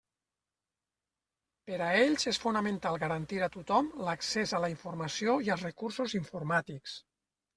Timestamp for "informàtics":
6.23-6.97